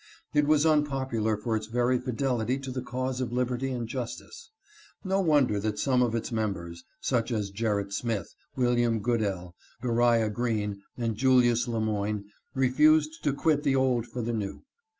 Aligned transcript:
It 0.33 0.47
was 0.47 0.65
unpopular 0.65 1.37
for 1.37 1.55
its 1.55 1.67
very 1.67 1.99
fidelity 1.99 2.57
to 2.57 2.71
the 2.71 2.81
cause 2.81 3.21
of 3.21 3.31
lib 3.31 3.49
erty 3.49 3.71
and 3.71 3.87
justice. 3.87 4.49
No 5.03 5.19
wonder 5.21 5.59
that 5.59 5.77
some 5.77 6.01
of 6.01 6.15
its 6.15 6.31
members, 6.31 6.83
such 7.01 7.31
as 7.31 7.51
Gerrit 7.51 7.93
Smith, 7.93 8.33
William 8.55 8.99
Goodell, 9.01 9.53
Beriah 9.79 10.31
Green, 10.31 10.81
and 10.97 11.15
Julius 11.15 11.67
Lemoyne, 11.67 12.25
refused 12.55 13.23
to 13.25 13.31
quit 13.31 13.61
the 13.61 13.75
old 13.75 14.07
for 14.07 14.23
the 14.23 14.33
new. 14.33 14.63